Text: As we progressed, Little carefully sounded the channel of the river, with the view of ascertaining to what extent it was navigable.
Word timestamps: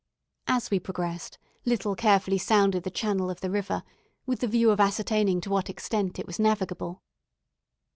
As 0.47 0.71
we 0.71 0.79
progressed, 0.79 1.37
Little 1.63 1.93
carefully 1.95 2.39
sounded 2.39 2.81
the 2.81 2.89
channel 2.89 3.29
of 3.29 3.41
the 3.41 3.51
river, 3.51 3.83
with 4.25 4.39
the 4.39 4.47
view 4.47 4.71
of 4.71 4.79
ascertaining 4.79 5.41
to 5.41 5.51
what 5.51 5.69
extent 5.69 6.17
it 6.17 6.25
was 6.25 6.39
navigable. 6.39 7.03